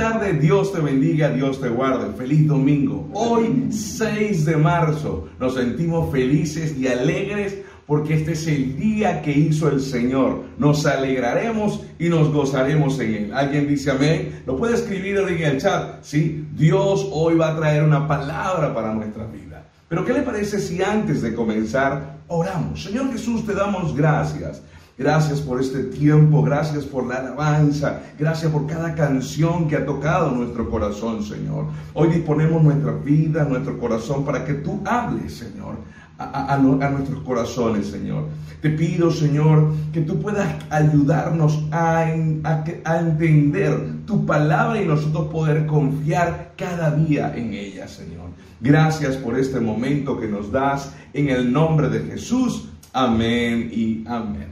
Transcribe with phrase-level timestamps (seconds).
[0.00, 2.14] tarde, Dios te bendiga, Dios te guarde.
[2.16, 3.10] Feliz domingo.
[3.12, 9.30] Hoy, 6 de marzo, nos sentimos felices y alegres porque este es el día que
[9.30, 10.44] hizo el Señor.
[10.56, 13.34] Nos alegraremos y nos gozaremos en él.
[13.34, 14.42] ¿Alguien dice amén?
[14.46, 16.02] Lo puede escribir en el chat.
[16.02, 19.66] Sí, Dios hoy va a traer una palabra para nuestra vida.
[19.86, 22.82] Pero ¿qué le parece si antes de comenzar oramos?
[22.82, 24.62] Señor Jesús, te damos gracias.
[25.00, 30.30] Gracias por este tiempo, gracias por la alabanza, gracias por cada canción que ha tocado
[30.30, 31.68] nuestro corazón, Señor.
[31.94, 35.76] Hoy disponemos nuestra vida, nuestro corazón para que tú hables, Señor,
[36.18, 38.26] a, nuestros corazones, Señor.
[38.60, 46.52] Te pido, Señor, que tú puedas ayudarnos a, entender tu palabra y nosotros poder confiar
[46.58, 48.28] cada día en ella, Señor.
[48.60, 52.68] Gracias por este momento que nos das en el nombre de Jesús.
[52.92, 54.49] Amén y amén.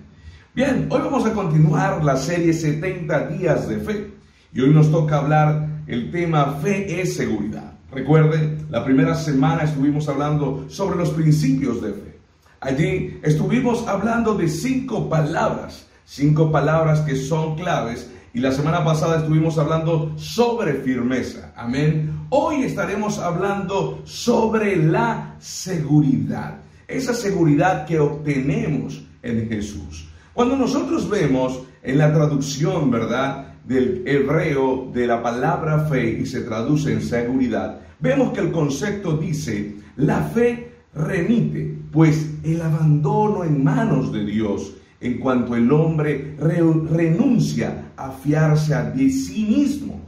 [0.59, 4.11] Bien, hoy vamos a continuar la serie 70 días de fe
[4.53, 7.75] y hoy nos toca hablar el tema fe es seguridad.
[7.93, 12.19] Recuerden, la primera semana estuvimos hablando sobre los principios de fe.
[12.59, 19.19] Allí estuvimos hablando de cinco palabras, cinco palabras que son claves y la semana pasada
[19.19, 21.53] estuvimos hablando sobre firmeza.
[21.55, 22.27] Amén.
[22.31, 26.57] Hoy estaremos hablando sobre la seguridad,
[26.89, 30.08] esa seguridad que obtenemos en Jesús.
[30.39, 36.43] Cuando nosotros vemos en la traducción, ¿verdad?, del hebreo de la palabra fe y se
[36.43, 43.65] traduce en seguridad, vemos que el concepto dice, la fe remite, pues el abandono en
[43.65, 50.03] manos de Dios, en cuanto el hombre renuncia a fiarse a sí mismo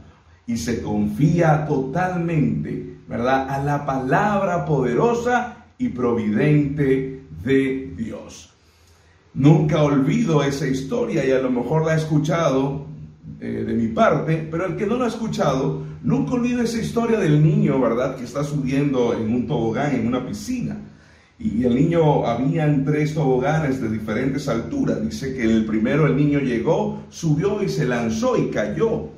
[0.47, 8.50] y se confía totalmente, ¿verdad?, a la palabra poderosa y providente de Dios.
[9.33, 12.85] Nunca olvido esa historia y a lo mejor la he escuchado
[13.39, 17.17] eh, de mi parte, pero el que no la ha escuchado, nunca olvido esa historia
[17.17, 18.17] del niño, ¿verdad?
[18.17, 20.77] Que está subiendo en un tobogán, en una piscina.
[21.39, 25.01] Y el niño, habían tres toboganes de diferentes alturas.
[25.01, 29.09] Dice que el primero el niño llegó, subió y se lanzó y cayó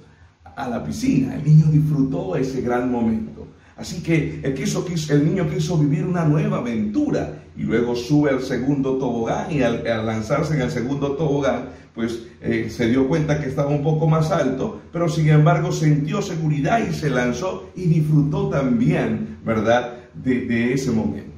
[0.56, 1.36] a la piscina.
[1.36, 3.33] El niño disfrutó ese gran momento.
[3.76, 9.52] Así que el, niño quiso vivir una nueva aventura y luego sube al segundo tobogán
[9.52, 13.84] y al, lanzarse en el segundo tobogán, pues eh, se dio cuenta que estaba un
[13.84, 19.98] poco más alto, pero sin embargo sintió seguridad y se lanzó y disfrutó también, ¿verdad?,
[20.14, 21.34] de, de ese momento.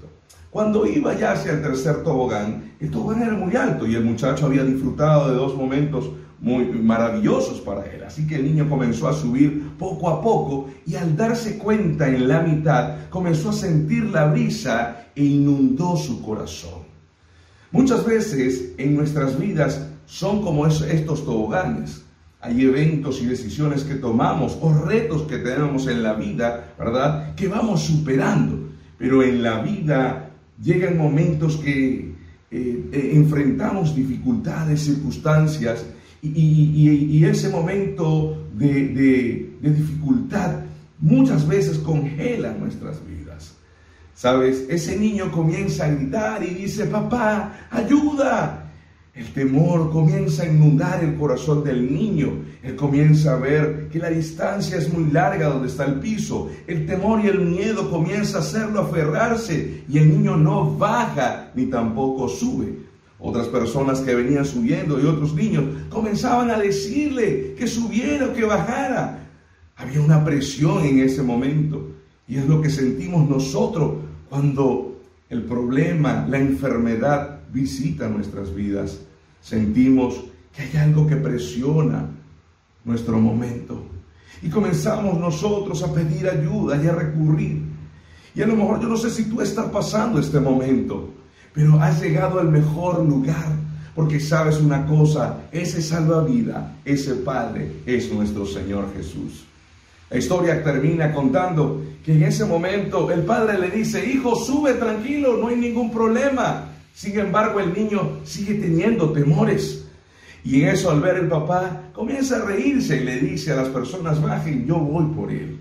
[0.49, 4.45] Cuando iba ya hacia el tercer tobogán, el tobogán era muy alto y el muchacho
[4.45, 6.11] había disfrutado de dos momentos
[6.45, 8.03] muy maravillosos para él.
[8.03, 12.27] Así que el niño comenzó a subir poco a poco y al darse cuenta en
[12.27, 16.83] la mitad comenzó a sentir la brisa e inundó su corazón.
[17.71, 22.03] Muchas veces en nuestras vidas son como estos toboganes.
[22.41, 27.33] Hay eventos y decisiones que tomamos o retos que tenemos en la vida, ¿verdad?
[27.33, 28.69] Que vamos superando.
[28.99, 30.29] Pero en la vida
[30.61, 32.13] llegan momentos que
[32.51, 35.83] eh, eh, enfrentamos dificultades, circunstancias
[36.33, 40.59] y, ese momento de, dificultad
[40.99, 43.55] muchas veces congela nuestras vidas.
[44.13, 44.65] ¿Sabes?
[44.69, 48.61] Ese niño comienza a gritar y dice, papá, ayuda.
[49.13, 52.33] El temor comienza a inundar el corazón del niño.
[52.61, 56.49] Él comienza a ver que la distancia es muy larga donde está el piso.
[56.67, 61.67] El temor y el miedo comienza a hacerlo aferrarse y el niño no baja ni
[61.67, 62.84] tampoco sube.
[63.27, 68.45] Otras personas que venían subiendo y otros niños comenzaban a decirle que subiera o que
[68.45, 69.27] bajara.
[69.77, 71.89] Había una presión en ese momento
[72.27, 73.95] y es lo que sentimos nosotros
[74.29, 78.99] cuando el problema, la enfermedad visita nuestras vidas.
[79.41, 80.25] Sentimos
[80.55, 82.07] que hay algo que presiona
[82.83, 83.85] nuestro momento.
[84.43, 87.63] Y comenzamos nosotros a pedir ayuda y a recurrir.
[88.35, 91.09] Y a lo mejor yo no sé si tú estás pasando este momento
[91.55, 93.65] pero has llegado al mejor lugar.
[93.95, 99.45] Porque sabes una cosa, ese salvavida, ese Padre es nuestro Señor Jesús.
[100.09, 105.37] La historia termina contando que en ese momento el padre le dice, hijo, sube tranquilo,
[105.37, 106.65] no hay ningún problema.
[106.93, 109.85] Sin embargo, el niño sigue teniendo temores.
[110.43, 113.69] Y en eso al ver el papá comienza a reírse y le dice a las
[113.69, 115.59] personas, bajen, yo voy por él.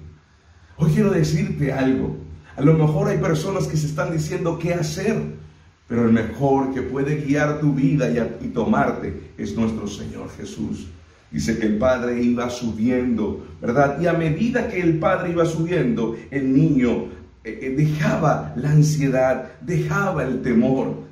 [0.76, 2.16] Hoy quiero decirte algo.
[2.56, 5.16] A lo mejor hay personas que se están diciendo qué hacer.
[5.86, 8.08] Pero el mejor que puede guiar tu vida
[8.40, 10.88] y, tomarte es nuestro Señor Jesús.
[11.30, 14.00] Dice que el Padre iba subiendo, ¿verdad?
[14.00, 17.08] Y a medida que el Padre iba subiendo, el niño
[17.42, 21.04] eh, eh, dejaba la ansiedad, dejaba el temor.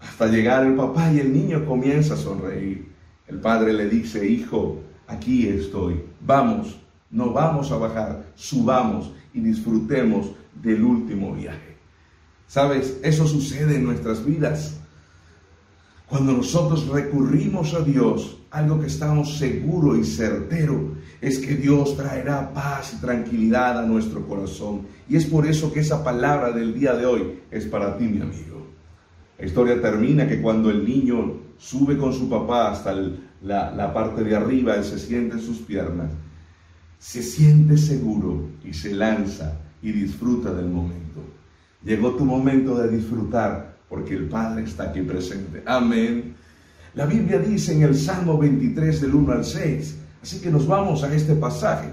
[0.00, 2.88] Hasta llegar el papá y el niño comienza a sonreír.
[3.26, 6.80] El Padre le dice, hijo, aquí estoy, vamos,
[7.10, 10.32] No vamos a bajar, subamos y disfrutemos
[10.62, 11.77] del último viaje.
[12.48, 14.80] Sabes, eso sucede en nuestras vidas.
[16.08, 22.54] Cuando nosotros recurrimos a Dios, algo que estamos seguro y certero es que Dios traerá
[22.54, 24.86] paz y tranquilidad a nuestro corazón.
[25.10, 28.22] Y es por eso que esa palabra del día de hoy es para ti, mi
[28.22, 28.66] amigo.
[29.38, 32.94] La historia termina que cuando el niño sube con su papá hasta
[33.42, 36.10] la, la parte de arriba, él se siente en sus piernas,
[36.98, 41.37] se siente seguro y se lanza y disfruta del momento.
[41.84, 45.62] Llegó tu momento de disfrutar porque el Padre está aquí presente.
[45.64, 46.34] Amén.
[46.94, 51.04] La Biblia dice en el Salmo 23 del 1 al 6, así que nos vamos
[51.04, 51.88] a este pasaje.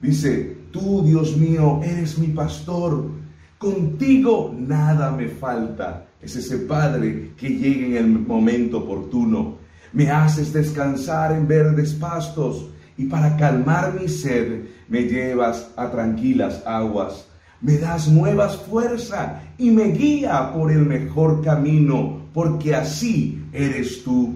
[0.00, 3.10] Dice, tú Dios mío eres mi pastor,
[3.58, 6.06] contigo nada me falta.
[6.20, 9.58] Es ese Padre que llega en el momento oportuno.
[9.92, 16.62] Me haces descansar en verdes pastos y para calmar mi sed me llevas a tranquilas
[16.66, 17.26] aguas
[17.62, 24.34] me das nuevas fuerzas y me guía por el mejor camino, porque así eres tú.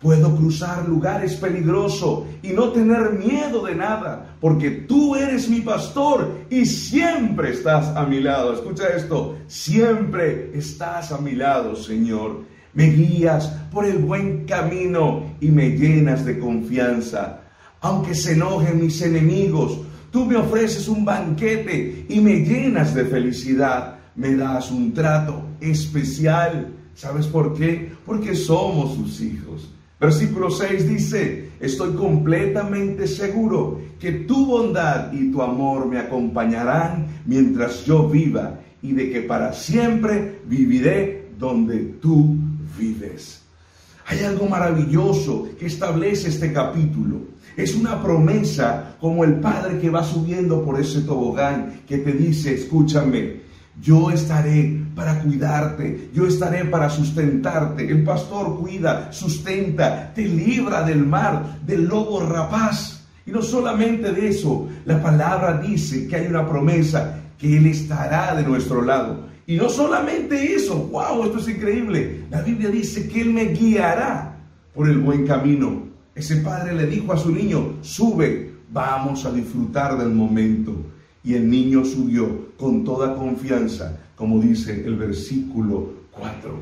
[0.00, 6.40] Puedo cruzar lugares peligrosos y no tener miedo de nada, porque tú eres mi pastor
[6.50, 8.54] y siempre estás a mi lado.
[8.54, 12.40] Escucha esto, siempre estás a mi lado, Señor.
[12.74, 17.42] Me guías por el buen camino y me llenas de confianza.
[17.80, 19.78] Aunque se enojen mis enemigos,
[20.12, 23.96] Tú me ofreces un banquete y me llenas de felicidad.
[24.14, 26.68] Me das un trato especial.
[26.94, 27.90] ¿Sabes por qué?
[28.04, 29.72] Porque somos sus hijos.
[29.98, 37.86] Versículo 6 dice, estoy completamente seguro que tu bondad y tu amor me acompañarán mientras
[37.86, 42.36] yo viva y de que para siempre viviré donde tú
[42.78, 43.42] vives.
[44.06, 47.20] Hay algo maravilloso que establece este capítulo.
[47.56, 52.54] Es una promesa como el padre que va subiendo por ese tobogán que te dice,
[52.54, 53.42] escúchame,
[53.80, 57.90] yo estaré para cuidarte, yo estaré para sustentarte.
[57.90, 63.06] El pastor cuida, sustenta, te libra del mar, del lobo rapaz.
[63.24, 68.34] Y no solamente de eso, la palabra dice que hay una promesa, que Él estará
[68.34, 69.26] de nuestro lado.
[69.46, 72.24] Y no solamente eso, wow, esto es increíble.
[72.30, 74.36] La Biblia dice que Él me guiará
[74.74, 75.91] por el buen camino.
[76.14, 80.74] Ese padre le dijo a su niño, sube, vamos a disfrutar del momento.
[81.24, 86.54] Y el niño subió con toda confianza, como dice el versículo 4.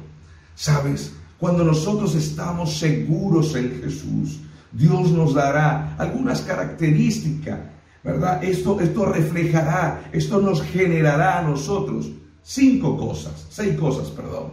[0.55, 1.15] ¿Sabes?
[1.39, 4.41] Cuando nosotros estamos seguros en Jesús,
[4.73, 7.59] Dios nos dará algunas características,
[8.05, 8.45] ¿verdad?
[8.45, 12.11] Esto, esto reflejará, esto nos generará a nosotros
[12.43, 14.53] cinco cosas, seis cosas, perdón.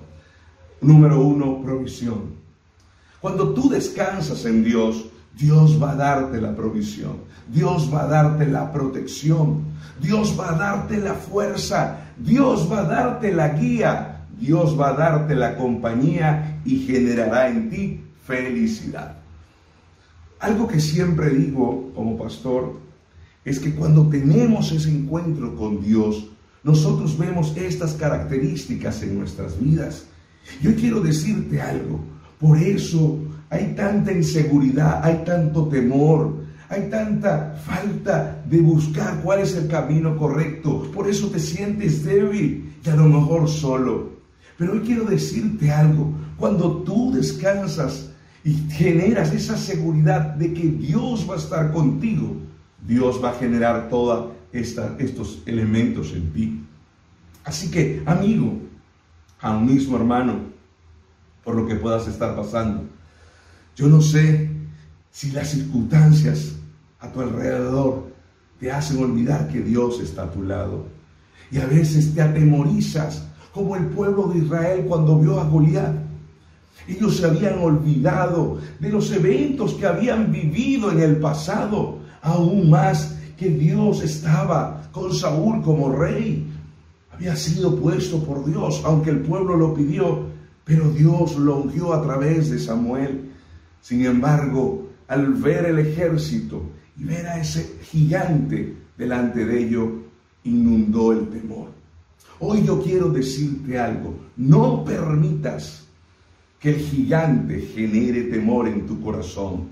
[0.81, 2.38] Número uno, provisión.
[3.27, 5.03] Cuando tú descansas en Dios,
[5.38, 7.17] Dios va a darte la provisión,
[7.53, 9.65] Dios va a darte la protección,
[10.01, 14.93] Dios va a darte la fuerza, Dios va a darte la guía, Dios va a
[14.93, 19.17] darte la compañía y generará en ti felicidad.
[20.39, 22.79] Algo que siempre digo como pastor
[23.43, 26.27] es que cuando tenemos ese encuentro con Dios,
[26.63, 30.05] nosotros vemos estas características en nuestras vidas.
[30.62, 32.00] Yo quiero decirte algo,
[32.39, 36.36] por eso hay tanta inseguridad, hay tanto temor,
[36.70, 40.89] hay tanta falta de buscar cuál es el camino correcto.
[40.94, 44.17] Por eso te sientes débil y a lo mejor solo.
[44.58, 48.12] Pero hoy quiero decirte algo, cuando tú descansas
[48.44, 52.36] y generas esa seguridad de que Dios va a estar contigo,
[52.86, 56.63] Dios va a generar toda estos elementos en ti.
[57.44, 58.58] Así que, amigo,
[59.39, 60.39] a un mismo hermano,
[61.48, 62.84] por lo que puedas estar pasando,
[63.74, 64.50] yo no sé
[65.12, 66.56] si las circunstancias
[67.00, 68.08] a tu alrededor
[68.60, 70.88] te hacen olvidar que Dios está a tu lado.
[71.50, 75.96] Y a veces te atemorizas, como el pueblo de Israel cuando vio a Goliat.
[76.86, 83.20] Ellos se habían olvidado de los eventos que habían vivido en el pasado, aún más
[83.38, 86.46] que Dios estaba con Saúl como rey.
[87.13, 90.26] Había sido puesto por Dios, aunque el pueblo lo pidió,
[90.67, 93.31] pero Dios lo ungió a través de Samuel.
[93.81, 96.62] Sin embargo, al ver el ejército
[97.00, 99.89] y ver a ese gigante delante de ellos,
[100.43, 101.69] inundó el temor.
[102.39, 105.86] Hoy yo quiero decirte algo, no permitas
[106.59, 109.69] que el gigante genere temor en tu corazón.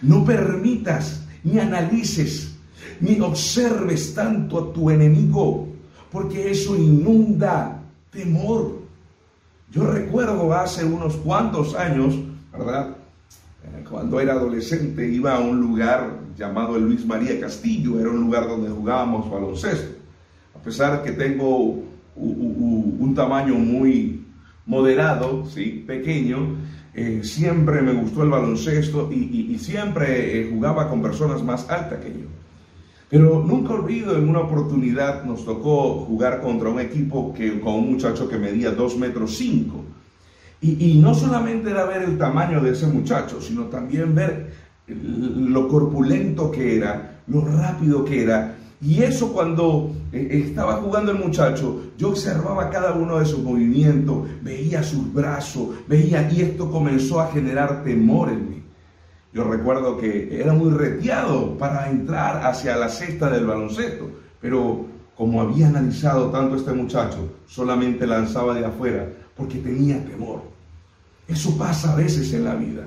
[0.00, 2.54] No permitas ni analices
[3.00, 5.68] ni observes tanto a tu enemigo,
[6.10, 8.81] porque eso inunda temor.
[9.72, 12.14] Yo recuerdo hace unos cuantos años,
[12.52, 12.90] ¿verdad?
[13.64, 18.20] Eh, cuando era adolescente iba a un lugar llamado el Luis María Castillo, era un
[18.20, 19.96] lugar donde jugábamos baloncesto.
[20.54, 21.82] A pesar que tengo
[22.14, 24.26] un tamaño muy
[24.66, 25.82] moderado, ¿sí?
[25.86, 26.56] pequeño,
[26.92, 32.10] eh, siempre me gustó el baloncesto y, siempre eh, jugaba con personas más altas que
[32.10, 32.26] yo.
[33.12, 37.92] Pero nunca olvido, en una oportunidad nos tocó jugar contra un equipo que, con un
[37.92, 39.84] muchacho que medía 2 metros 5.
[40.62, 44.54] Y, y, no solamente era ver el tamaño de ese muchacho, sino también ver
[44.86, 51.18] lo corpulento que era, lo rápido que era y eso cuando eh, estaba jugando el
[51.18, 57.20] muchacho, yo observaba cada uno de sus movimientos, veía sus brazos, veía y esto comenzó
[57.20, 58.61] a generar temor en mí.
[59.32, 64.10] Yo recuerdo que era muy reteado para entrar hacia la cesta del baloncesto,
[64.40, 64.86] pero
[65.16, 70.42] como había analizado tanto este muchacho, solamente lanzaba de afuera porque tenía temor.
[71.26, 72.84] Eso pasa a veces en la vida.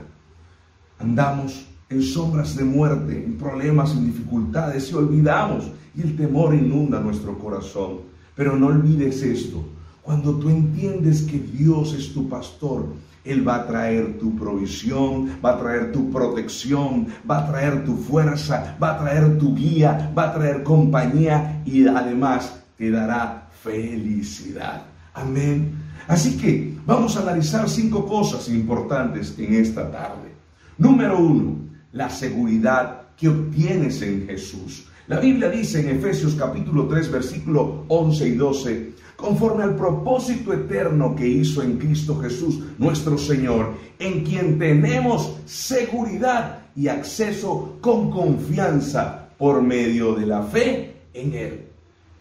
[0.99, 6.99] Andamos en sombras de muerte, en problemas, en dificultades, y olvidamos y el temor inunda
[6.99, 8.01] nuestro corazón.
[8.35, 9.63] Pero no olvides esto,
[10.01, 12.85] cuando tú entiendes que Dios es tu pastor,
[13.25, 17.98] Él va a traer tu provisión, va a traer tu protección, va a traer tu
[17.98, 24.84] fuerza, va a traer tu guía, va a traer compañía y además te dará felicidad.
[25.13, 25.74] Amén.
[26.08, 30.36] Así que vamos a analizar cinco cosas importantes en esta tarde.
[30.77, 31.55] Número uno,
[31.94, 34.88] la seguridad que obtienes en Jesús.
[35.08, 41.15] La Biblia dice en Efesios capítulo 3 versículo 11 y 12, conforme al propósito eterno
[41.15, 49.29] que hizo en Cristo Jesús nuestro Señor, en quien tenemos seguridad y acceso con confianza
[49.38, 51.65] por medio de la fe en Él.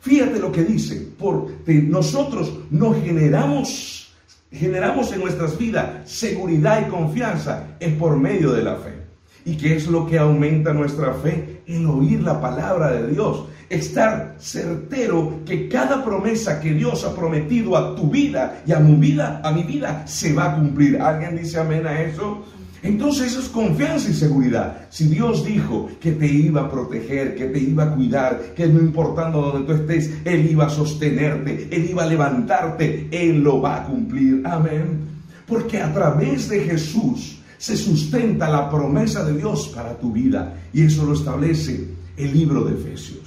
[0.00, 4.12] Fíjate lo que dice, porque nosotros no generamos,
[4.52, 9.04] generamos en nuestras vidas seguridad y confianza, es por medio de la fe.
[9.46, 11.62] ¿Y qué es lo que aumenta nuestra fe?
[11.66, 13.44] El oír la palabra de Dios.
[13.68, 18.94] Estar certero que cada promesa que Dios ha prometido a tu vida y a mi
[18.96, 21.00] vida, a mi vida, se va a cumplir.
[21.00, 22.44] ¿Alguien dice amén a eso?
[22.84, 24.86] Entonces eso es confianza y seguridad.
[24.90, 28.78] Si Dios dijo que te iba a proteger, que te iba a cuidar, que no
[28.78, 33.76] importando donde tú estés, Él iba a sostenerte, Él iba a levantarte, Él lo va
[33.76, 34.42] a cumplir.
[34.44, 34.98] Amén.
[35.46, 40.54] Porque a través de Jesús se sustenta la promesa de Dios para tu vida.
[40.74, 43.23] Y eso lo establece el libro de Efesios.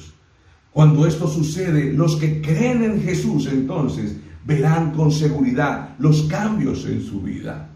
[0.78, 4.16] Cuando esto sucede, los que creen en Jesús entonces
[4.46, 7.68] verán con seguridad los cambios en su vida.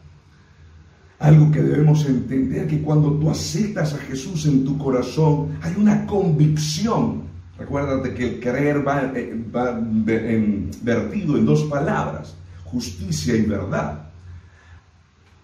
[1.17, 6.05] Algo que debemos entender que cuando tú aceptas a Jesús en tu corazón, hay una
[6.05, 7.24] convicción.
[7.58, 14.12] Recuérdate que el creer va, eh, va vertido en dos palabras, justicia y verdad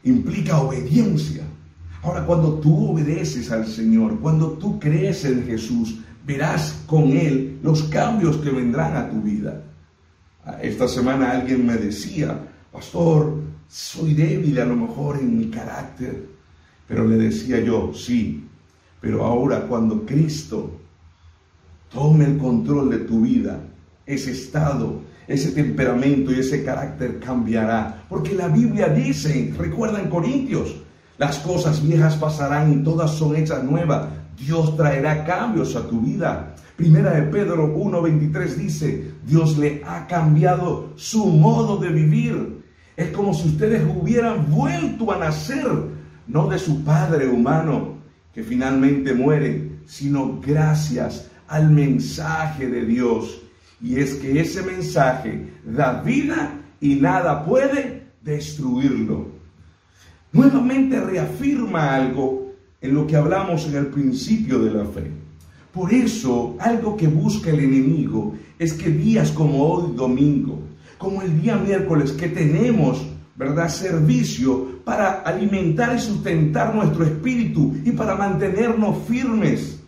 [0.04, 1.44] implica obediencia.
[2.04, 7.84] Ahora, cuando tú obedeces al Señor, cuando tú crees en Jesús, verás con Él los
[7.84, 9.64] cambios que vendrán a tu vida.
[10.46, 12.38] Ah, esta semana alguien me decía,
[12.72, 16.24] pastor, soy débil a lo mejor en mi carácter,
[16.88, 18.46] pero le decía yo, sí,
[19.02, 20.80] pero ahora cuando Cristo
[21.92, 23.60] tome el control de tu vida,
[24.06, 28.04] ese estado ese temperamento y ese carácter cambiará.
[28.10, 30.76] Porque la Biblia dice, recuerda en Corintios,
[31.18, 34.08] las cosas viejas pasarán y todas son hechas nuevas.
[34.38, 36.56] Dios traerá cambios a tu vida.
[36.76, 42.64] Primera de Pedro 1.23 dice, Dios le ha cambiado su modo de vivir.
[42.96, 45.68] Es como si ustedes hubieran vuelto a nacer,
[46.28, 47.98] no de su padre humano
[48.34, 53.42] que finalmente muere, sino gracias al mensaje de Dios
[53.82, 59.28] y es que ese mensaje da vida y nada puede destruirlo.
[60.32, 62.47] Nuevamente reafirma algo
[62.82, 65.12] en lo que hablamos en el principio de la fe.
[65.74, 70.60] Por eso, algo que busca el enemigo es que días como hoy domingo,
[70.98, 73.06] como el día miércoles que tenemos,
[73.36, 73.70] ¿verdad?
[73.70, 79.80] Servicio para alimentar y sustentar nuestro espíritu y para mantenernos firmes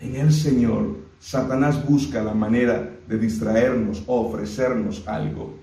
[0.00, 0.96] en el Señor.
[1.20, 5.54] Satanás busca la manera de distraernos o ofrecernos algo.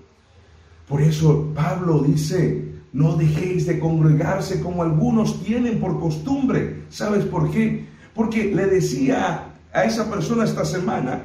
[0.88, 6.84] Por eso Pablo dice, no dejéis de congregarse como algunos tienen por costumbre.
[6.90, 7.86] ¿Sabes por qué?
[8.14, 11.22] Porque le decía a esa persona esta semana,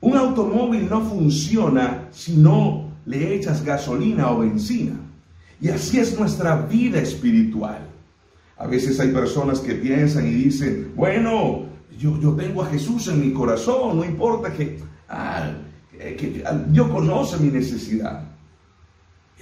[0.00, 4.94] un automóvil no funciona si no le echas gasolina o benzina.
[5.60, 7.78] Y así es nuestra vida espiritual.
[8.58, 11.66] A veces hay personas que piensan y dicen, bueno,
[11.98, 14.78] yo, yo tengo a Jesús en mi corazón, no importa que
[15.12, 15.52] Ah,
[15.98, 18.24] que Dios conoce mi necesidad.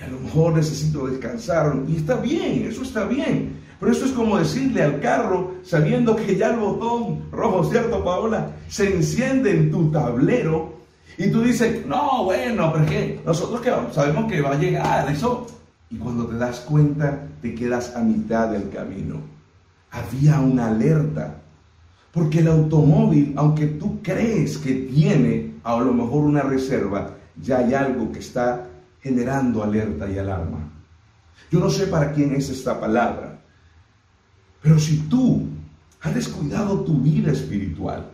[0.03, 1.77] A lo mejor necesito descansar.
[1.89, 3.61] Y está bien, eso está bien.
[3.79, 8.53] Pero eso es como decirle al carro, sabiendo que ya el botón rojo, ¿cierto, Paola?
[8.69, 10.81] Se enciende en tu tablero
[11.17, 15.47] y tú dices, no, bueno, pero qué, nosotros que sabemos que va a llegar eso.
[15.91, 19.17] Y cuando te das cuenta, te quedas a mitad del camino.
[19.91, 21.37] Había una alerta.
[22.13, 27.75] Porque el automóvil, aunque tú crees que tiene a lo mejor una reserva, ya hay
[27.75, 28.70] algo que está
[29.03, 30.71] generando alerta y alarma.
[31.51, 33.41] Yo no sé para quién es esta palabra,
[34.63, 35.49] pero si tú
[36.01, 38.11] has descuidado tu vida espiritual,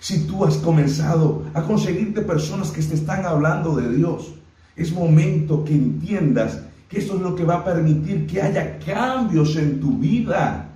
[0.00, 4.34] si tú has comenzado a conseguirte personas que te están hablando de Dios,
[4.76, 9.56] es momento que entiendas que esto es lo que va a permitir que haya cambios
[9.56, 10.68] en tu vida.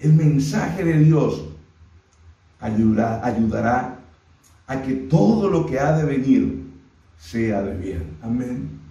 [0.00, 1.44] El mensaje de Dios
[2.58, 4.00] ayudará, ayudará
[4.66, 6.62] a que todo lo que ha de venir
[7.18, 8.16] sea de bien.
[8.22, 8.81] Amén.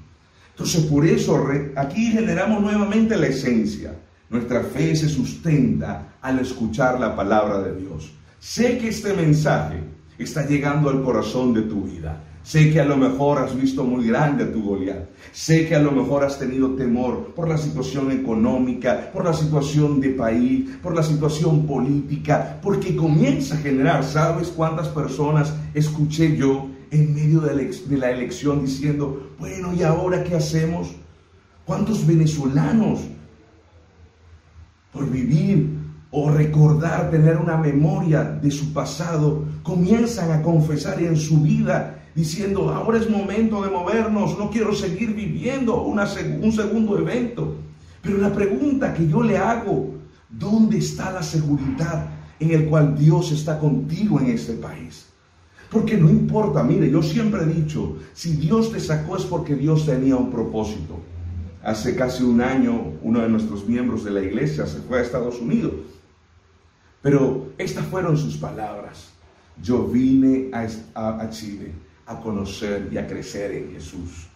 [0.61, 1.43] Entonces, por eso
[1.75, 3.95] aquí generamos nuevamente la esencia.
[4.29, 8.11] Nuestra fe se sustenta al escuchar la palabra de Dios.
[8.37, 9.79] Sé que este mensaje
[10.19, 12.21] está llegando al corazón de tu vida.
[12.43, 15.09] Sé que a lo mejor has visto muy grande a tu Goliat.
[15.31, 19.99] Sé que a lo mejor has tenido temor por la situación económica, por la situación
[19.99, 26.67] de país, por la situación política, porque comienza a generar, ¿sabes cuántas personas escuché yo
[26.91, 30.91] en medio de la elección diciendo, bueno, ¿y ahora qué hacemos?
[31.65, 32.99] ¿Cuántos venezolanos
[34.91, 35.69] por vivir
[36.11, 42.69] o recordar, tener una memoria de su pasado, comienzan a confesar en su vida diciendo,
[42.69, 47.55] ahora es momento de movernos, no quiero seguir viviendo un segundo evento.
[48.01, 49.95] Pero la pregunta que yo le hago,
[50.29, 52.07] ¿dónde está la seguridad
[52.39, 55.10] en el cual Dios está contigo en este país?
[55.71, 59.85] Porque no importa, mire, yo siempre he dicho, si Dios te sacó es porque Dios
[59.85, 60.99] tenía un propósito.
[61.63, 65.39] Hace casi un año uno de nuestros miembros de la iglesia se fue a Estados
[65.39, 65.73] Unidos.
[67.01, 69.11] Pero estas fueron sus palabras.
[69.63, 71.71] Yo vine a, Chile
[72.05, 74.27] a conocer y a crecer en Jesús.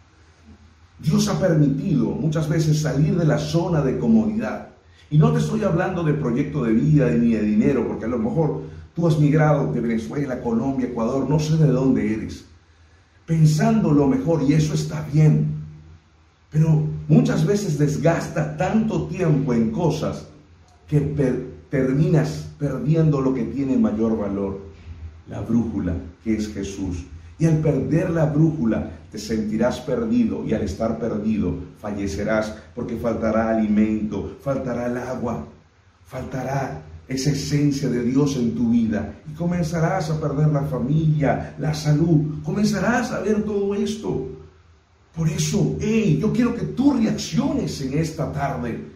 [1.00, 4.69] Dios ha permitido muchas veces salir de la zona de comodidad.
[5.10, 8.19] Y no te estoy hablando de proyecto de vida ni de dinero, porque a lo
[8.19, 8.62] mejor
[8.96, 12.46] tú has migrado de Venezuela, Colombia, Ecuador, no sé de dónde eres,
[13.26, 15.54] pensando lo mejor y eso está bien.
[16.50, 20.28] Pero muchas veces desgasta tanto tiempo en cosas
[20.88, 21.02] que
[21.70, 24.62] terminas perdiendo lo que tiene mayor valor,
[25.28, 27.06] la brújula, que es Jesús.
[27.38, 33.50] Y al perder la brújula te sentirás perdido y al estar perdido fallecerás porque faltará
[33.50, 35.46] alimento, faltará el agua,
[36.06, 41.74] faltará esa esencia de Dios en tu vida y comenzarás a perder la familia, la
[41.74, 44.28] salud, comenzarás a ver todo esto.
[45.15, 48.96] Por eso, hey, yo quiero que tú reacciones en esta tarde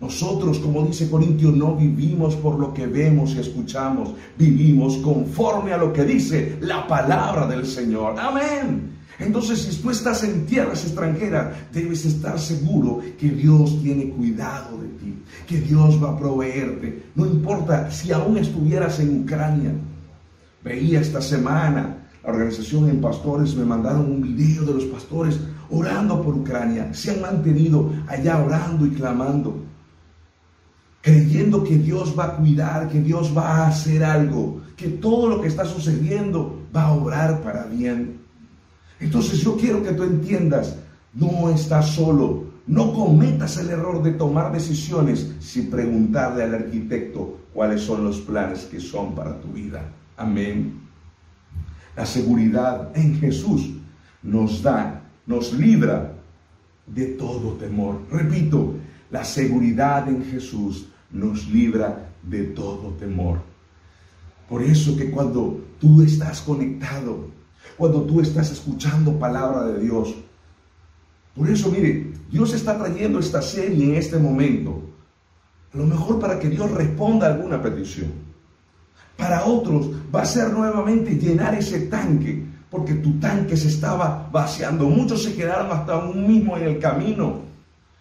[0.00, 5.76] nosotros, como dice Corintio, no vivimos por lo que vemos y escuchamos, vivimos conforme a
[5.76, 8.14] lo que dice la palabra del Señor.
[8.18, 8.97] Amén.
[9.18, 14.88] Entonces, si tú estás en tierras extranjeras, debes estar seguro que Dios tiene cuidado de
[14.88, 17.04] ti, que Dios va a proveerte.
[17.14, 19.72] No importa si aún estuvieras en Ucrania.
[20.62, 25.38] Veía esta semana, la organización en pastores me mandaron un video de los pastores
[25.70, 26.92] orando por Ucrania.
[26.94, 29.68] Se han mantenido allá orando y clamando
[31.00, 35.40] creyendo que Dios va a cuidar, que Dios va a hacer algo, que todo lo
[35.40, 38.18] que está sucediendo va a obrar para bien.
[39.00, 40.76] Entonces yo quiero que tú entiendas,
[41.14, 47.82] no estás solo, no cometas el error de tomar decisiones sin preguntarle al arquitecto cuáles
[47.82, 49.82] son los planes que son para tu vida.
[50.16, 50.80] Amén.
[51.96, 53.70] La seguridad en Jesús
[54.22, 56.12] nos da, nos libra
[56.86, 58.00] de todo temor.
[58.10, 58.74] Repito,
[59.10, 63.38] la seguridad en Jesús nos libra de todo temor.
[64.48, 67.28] Por eso que cuando tú estás conectado,
[67.76, 70.14] cuando tú estás escuchando palabra de Dios,
[71.36, 74.82] por eso mire, Dios está trayendo esta serie en este momento,
[75.72, 78.10] a lo mejor para que Dios responda a alguna petición.
[79.16, 84.88] Para otros va a ser nuevamente llenar ese tanque, porque tu tanque se estaba vaciando.
[84.88, 87.48] Muchos se quedaron hasta un mismo en el camino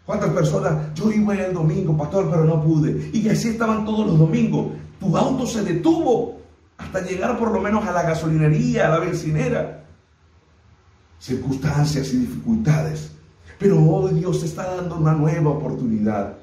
[0.08, 0.94] ¿Cuántas personas?
[0.96, 3.10] Yo iba el domingo, pastor, pero no pude.
[3.12, 4.68] Y así estaban todos los domingos.
[5.02, 6.37] Tu auto se detuvo
[6.78, 9.86] hasta llegar por lo menos a la gasolinería, a la bencinera.
[11.20, 13.12] Circunstancias y dificultades.
[13.58, 16.36] Pero hoy Dios está dando una nueva oportunidad.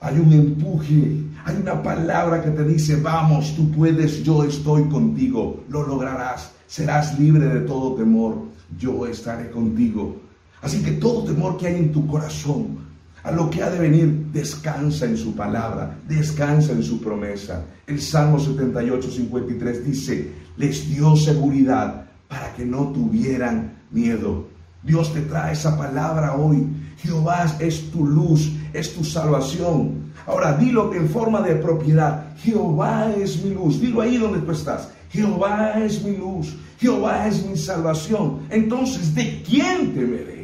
[0.00, 5.64] Hay un empuje, hay una palabra que te dice, vamos, tú puedes, yo estoy contigo,
[5.68, 8.36] lo lograrás, serás libre de todo temor,
[8.78, 10.16] yo estaré contigo.
[10.62, 12.78] Así que todo temor que hay en tu corazón,
[13.24, 17.64] a lo que ha de venir, descansa en su palabra, descansa en su promesa.
[17.86, 24.46] El Salmo 78, 53 dice, les dio seguridad para que no tuvieran miedo.
[24.82, 26.66] Dios te trae esa palabra hoy.
[26.98, 30.12] Jehová es tu luz, es tu salvación.
[30.26, 32.34] Ahora dilo en forma de propiedad.
[32.36, 33.80] Jehová es mi luz.
[33.80, 34.90] Dilo ahí donde tú estás.
[35.10, 36.54] Jehová es mi luz.
[36.78, 38.40] Jehová es mi salvación.
[38.50, 40.43] Entonces, ¿de quién temeré?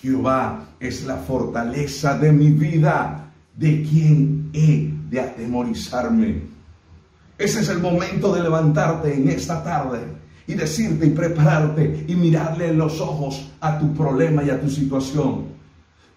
[0.00, 3.32] Jehová es la fortaleza de mi vida.
[3.56, 6.42] ¿De quién he de atemorizarme?
[7.38, 10.00] Ese es el momento de levantarte en esta tarde
[10.46, 14.70] y decirte y prepararte y mirarle en los ojos a tu problema y a tu
[14.70, 15.56] situación.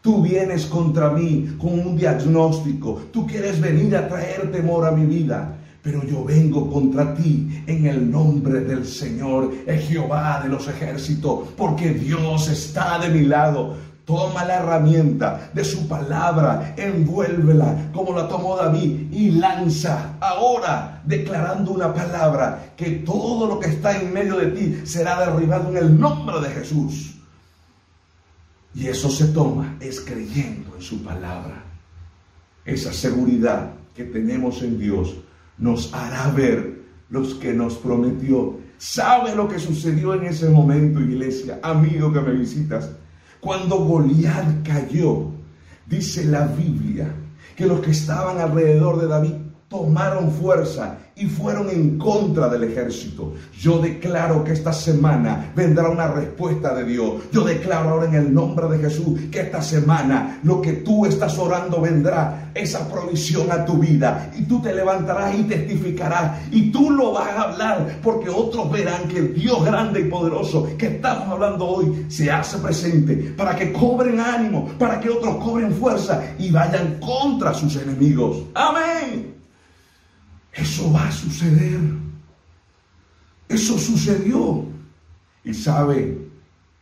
[0.02, 5.06] Tú vienes contra mí con un diagnóstico, tú quieres venir a traer temor a mi
[5.06, 10.68] vida, pero yo vengo contra ti en el nombre del Señor, el Jehová de los
[10.68, 13.90] ejércitos, porque Dios está de mi lado.
[14.04, 21.72] Toma la herramienta de su palabra, envuélvela como la tomó David y lanza ahora declarando
[21.72, 26.00] una palabra que todo lo que está en medio de ti será derribado en el
[26.00, 27.18] nombre de Jesús.
[28.74, 31.64] Y eso se toma es creyendo en su palabra.
[32.66, 35.18] Esa seguridad que tenemos en Dios
[35.60, 38.58] nos hará ver los que nos prometió.
[38.78, 41.60] ¿Sabe lo que sucedió en ese momento, iglesia?
[41.62, 42.90] Amigo que me visitas
[43.40, 45.28] cuando Goliat cayó,
[45.86, 47.14] dice la Biblia
[47.56, 49.34] que los que estaban alrededor de David
[49.70, 53.34] tomaron fuerza y fueron en contra del ejército.
[53.60, 57.24] Yo declaro que esta semana vendrá una respuesta de Dios.
[57.32, 61.38] Yo declaro ahora en el nombre de Jesús que esta semana lo que tú estás
[61.38, 64.32] orando vendrá, esa provisión a tu vida.
[64.40, 66.40] Y tú te levantarás y testificarás.
[66.52, 70.68] Y tú lo vas a hablar porque otros verán que el Dios grande y poderoso
[70.80, 75.72] que estamos hablando hoy se hace presente para que cobren ánimo, para que otros cobren
[75.74, 78.46] fuerza y vayan contra sus enemigos.
[78.56, 79.39] Amén.
[80.54, 81.80] Eso va a suceder.
[83.48, 84.66] Eso sucedió.
[85.44, 86.18] Y sabe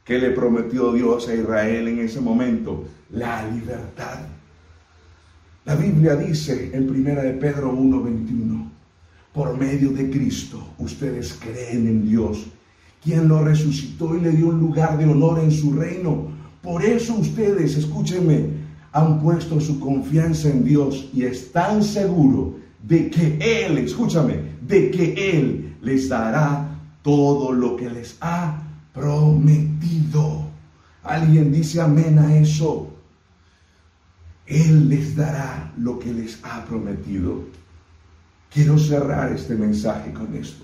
[0.03, 4.19] que le prometió Dios a Israel en ese momento la libertad.
[5.65, 8.71] La Biblia dice en primera de Pedro 1:21,
[9.33, 12.47] por medio de Cristo ustedes creen en Dios,
[13.03, 16.29] quien lo resucitó y le dio un lugar de honor en su reino.
[16.61, 18.49] Por eso ustedes, escúchenme,
[18.93, 25.37] han puesto su confianza en Dios y están seguros de que Él, escúchame, de que
[25.37, 28.61] Él les dará todo lo que les ha
[28.93, 30.47] prometido.
[31.03, 32.93] Alguien dice amén a eso.
[34.45, 37.43] Él les dará lo que les ha prometido.
[38.53, 40.63] Quiero cerrar este mensaje con esto.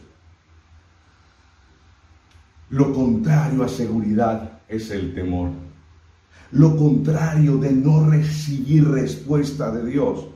[2.70, 5.52] Lo contrario a seguridad es el temor.
[6.52, 10.33] Lo contrario de no recibir respuesta de Dios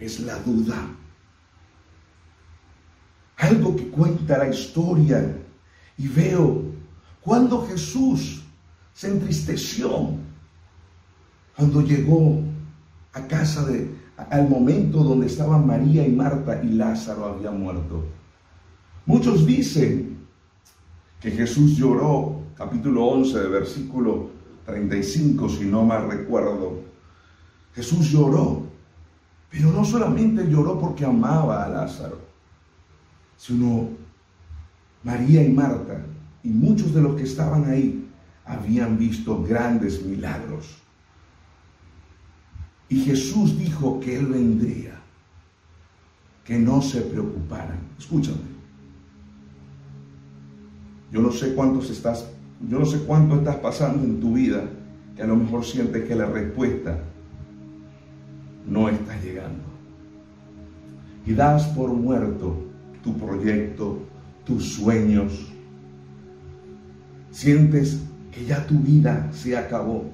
[0.00, 0.76] es la duda.
[3.36, 5.36] Algo que cuenta la historia
[5.96, 6.62] y veo
[7.20, 8.42] cuando Jesús
[8.94, 10.18] se entristeció
[11.56, 12.40] cuando llegó
[13.12, 18.04] a casa de al momento donde estaban María y Marta y Lázaro había muerto.
[19.06, 20.18] Muchos dicen
[21.20, 24.30] que Jesús lloró, capítulo 11 de versículo
[24.66, 26.80] 35, si no mal recuerdo.
[27.74, 28.69] Jesús lloró
[29.50, 32.20] pero no solamente lloró porque amaba a Lázaro,
[33.36, 33.88] sino
[35.02, 36.00] María y Marta
[36.44, 38.08] y muchos de los que estaban ahí
[38.44, 40.76] habían visto grandes milagros.
[42.88, 45.00] Y Jesús dijo que Él vendría,
[46.44, 47.78] que no se preocuparan.
[47.98, 48.50] Escúchame.
[51.12, 52.28] Yo no sé cuántos estás,
[52.68, 54.64] yo no sé cuánto estás pasando en tu vida,
[55.16, 56.98] que a lo mejor sientes que la respuesta
[58.66, 59.64] no está llegando.
[61.26, 62.56] Y das por muerto
[63.02, 63.98] tu proyecto,
[64.44, 65.46] tus sueños.
[67.30, 68.00] Sientes
[68.32, 70.04] que ya tu vida se acabó.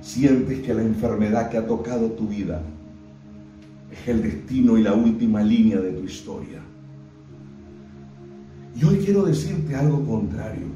[0.00, 2.62] Sientes que la enfermedad que ha tocado tu vida
[3.90, 6.60] es el destino y la última línea de tu historia.
[8.74, 10.66] Y hoy quiero decirte algo contrario,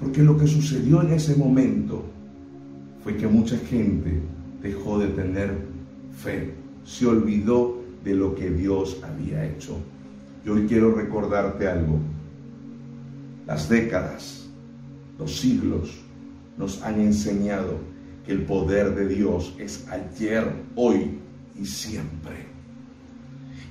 [0.00, 2.04] porque lo que sucedió en ese momento
[3.02, 4.20] fue que mucha gente
[4.62, 5.73] dejó de tener
[6.16, 9.76] fe, se olvidó de lo que Dios había hecho.
[10.44, 11.98] Y hoy quiero recordarte algo.
[13.46, 14.46] Las décadas,
[15.18, 15.90] los siglos
[16.56, 17.78] nos han enseñado
[18.26, 21.18] que el poder de Dios es ayer, hoy
[21.60, 22.53] y siempre.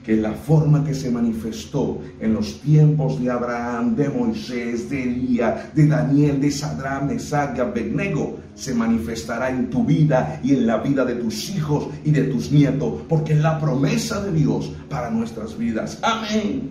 [0.03, 5.73] Que la forma que se manifestó en los tiempos de Abraham, de Moisés, de Elías,
[5.73, 10.77] de Daniel, de Sadrán, Mesach y Abednego, se manifestará en tu vida y en la
[10.77, 15.09] vida de tus hijos y de tus nietos, porque es la promesa de Dios para
[15.09, 15.97] nuestras vidas.
[16.01, 16.69] Amén.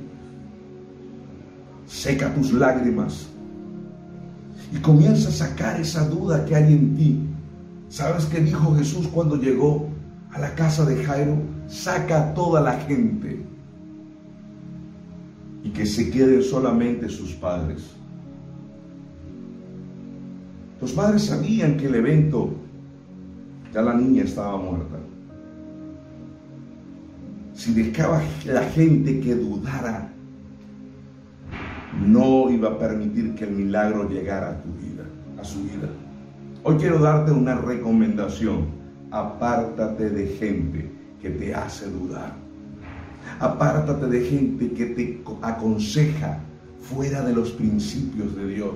[1.86, 3.26] Seca tus lágrimas
[4.72, 7.20] y comienza a sacar esa duda que hay en ti.
[7.88, 9.88] ¿Sabes qué dijo Jesús cuando llegó
[10.32, 11.36] a la casa de Jairo?
[11.68, 13.44] Saca a toda la gente
[15.62, 17.94] y que se queden solamente sus padres.
[20.80, 22.50] Los padres sabían que el evento,
[23.72, 24.98] ya la niña estaba muerta.
[27.54, 30.10] Si dejaba la gente que dudara,
[32.04, 35.04] no iba a permitir que el milagro llegara a tu vida,
[35.40, 35.88] a su vida.
[36.64, 38.81] Hoy quiero darte una recomendación.
[39.12, 42.34] Apártate de gente que te hace dudar.
[43.38, 46.40] Apártate de gente que te aconseja
[46.80, 48.72] fuera de los principios de Dios.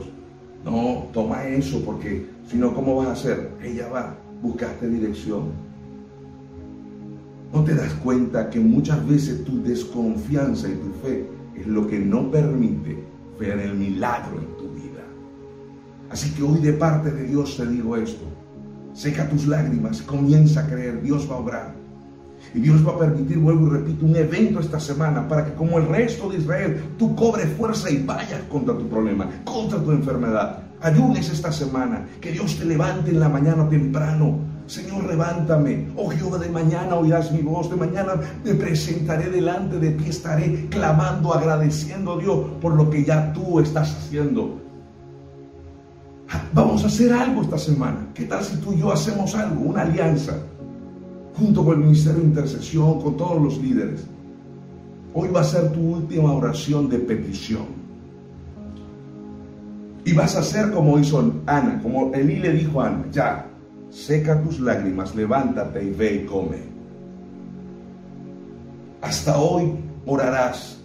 [0.62, 3.50] No, toma eso porque si no, ¿cómo vas a hacer?
[3.62, 5.52] Ella va, buscaste dirección.
[7.54, 11.98] ¿No te das cuenta que muchas veces tu desconfianza y tu fe es lo que
[11.98, 13.02] no permite
[13.40, 15.02] ver el milagro en tu vida?
[16.10, 18.26] Así que hoy de parte de Dios te digo esto.
[18.96, 21.74] Seca tus lágrimas, comienza a creer, Dios va a obrar.
[22.54, 25.76] Y Dios va a permitir, vuelvo y repito, un evento esta semana para que como
[25.76, 30.60] el resto de Israel, tú cobres fuerza y vayas contra tu problema, contra tu enfermedad.
[30.80, 34.38] Ayudes esta semana, que Dios te levante en la mañana temprano.
[34.66, 35.88] Señor, levántame.
[35.94, 37.68] Oh Jehová, de mañana oirás mi voz.
[37.68, 40.08] De mañana me presentaré delante de ti.
[40.08, 44.65] Estaré clamando, agradeciendo a Dios por lo que ya tú estás haciendo.
[46.52, 48.08] Vamos a hacer algo esta semana.
[48.14, 49.60] ¿Qué tal si tú y yo hacemos algo?
[49.62, 50.38] Una alianza.
[51.34, 54.06] Junto con el Ministerio de Intercesión, con todos los líderes.
[55.12, 57.86] Hoy va a ser tu última oración de petición.
[60.04, 63.46] Y vas a hacer como hizo Ana, como Elí le dijo a Ana, ya,
[63.90, 66.58] seca tus lágrimas, levántate y ve y come.
[69.02, 69.72] Hasta hoy
[70.06, 70.80] orarás,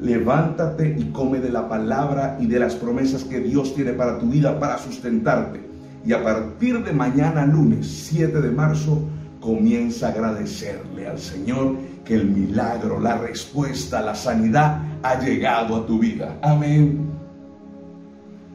[0.00, 4.26] levántate y come de la palabra y de las promesas que Dios tiene para tu
[4.26, 5.60] vida, para sustentarte.
[6.04, 9.00] Y a partir de mañana, lunes 7 de marzo,
[9.40, 15.86] comienza a agradecerle al Señor que el milagro, la respuesta, la sanidad ha llegado a
[15.86, 16.36] tu vida.
[16.42, 17.06] Amén.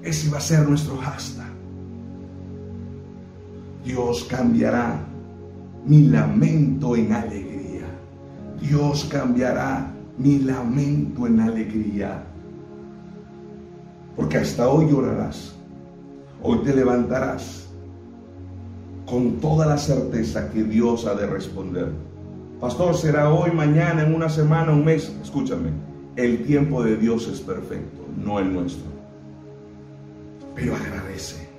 [0.02, 1.52] Ese va a ser nuestro hashtag.
[3.84, 5.00] Dios cambiará
[5.86, 7.86] mi lamento en alegría.
[8.62, 12.24] Dios cambiará mi lamento en alegría.
[14.16, 15.56] Porque hasta hoy llorarás.
[16.44, 17.68] Hoy te levantarás
[19.06, 21.90] con toda la certeza que Dios ha de responder.
[22.60, 25.12] Pastor, será hoy, mañana, en una semana, un mes.
[25.24, 25.72] Escúchame,
[26.16, 28.86] el tiempo de Dios es perfecto, no el nuestro.
[30.56, 31.50] Pero agradece.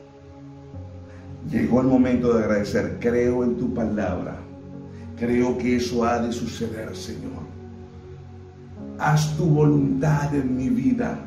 [1.50, 2.98] Llegó el momento de agradecer.
[3.00, 4.38] Creo en tu palabra.
[5.18, 7.51] Creo que eso ha de suceder, Señor.
[9.02, 11.18] Haz tu voluntad en mi vida.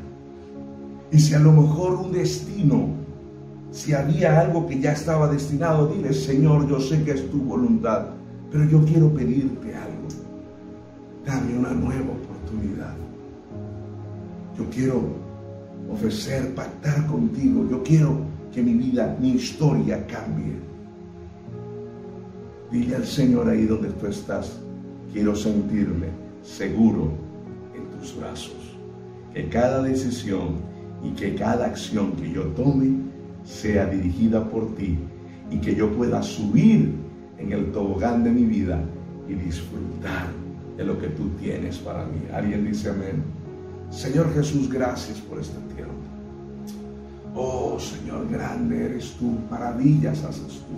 [1.12, 2.88] Y si a lo mejor un destino,
[3.70, 8.06] si había algo que ya estaba destinado, dile, Señor, yo sé que es tu voluntad,
[8.50, 10.08] pero yo quiero pedirte algo.
[11.26, 12.94] Dame una nueva oportunidad.
[14.56, 15.02] Yo quiero
[15.92, 17.68] ofrecer, pactar contigo.
[17.70, 18.20] Yo quiero
[18.54, 20.54] que mi vida, mi historia cambie.
[22.72, 24.60] Dile al Señor ahí donde tú estás,
[25.12, 26.06] quiero sentirme
[26.42, 27.25] seguro
[27.98, 28.76] tus brazos.
[29.32, 30.56] Que cada decisión
[31.02, 32.96] y que cada acción que yo tome
[33.44, 34.98] sea dirigida por ti
[35.50, 36.94] y que yo pueda subir
[37.38, 38.80] en el tobogán de mi vida
[39.28, 40.26] y disfrutar
[40.76, 42.20] de lo que tú tienes para mí.
[42.32, 43.22] ¿Alguien dice amén?
[43.90, 45.94] Señor Jesús, gracias por este tiempo.
[47.34, 50.76] Oh Señor, grande eres tú, maravillas haces tú.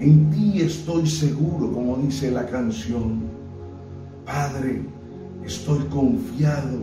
[0.00, 3.22] En ti estoy seguro, como dice la canción.
[4.24, 4.82] Padre,
[5.44, 6.78] estoy confiado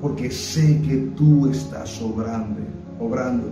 [0.00, 2.60] porque sé que tú estás obrando,
[2.98, 3.48] obrando.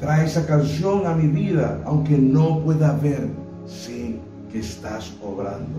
[0.00, 3.28] Trae esa canción a mi vida, aunque no pueda ver,
[3.66, 4.16] sé
[4.50, 5.78] que estás obrando.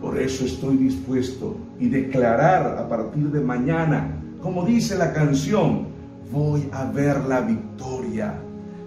[0.00, 5.86] Por eso estoy dispuesto y declarar a partir de mañana, como dice la canción,
[6.32, 8.34] voy a ver la victoria.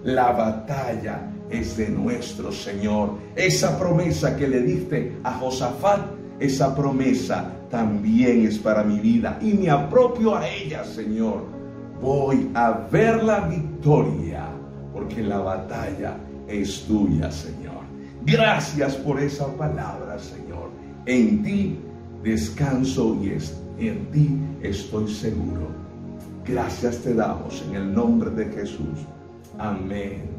[0.04, 3.14] La batalla es de nuestro Señor.
[3.34, 9.54] Esa promesa que le diste a Josafat, esa promesa también es para mi vida y
[9.54, 11.44] me apropio a ella, Señor.
[12.00, 14.46] Voy a ver la victoria
[14.92, 17.78] porque la batalla es tuya, Señor.
[18.24, 20.70] Gracias por esa palabra, Señor
[21.06, 21.78] En ti
[22.22, 25.68] descanso y en ti estoy seguro.
[26.44, 29.06] Gracias te damos en el nombre de Jesús.
[29.58, 30.38] Amén.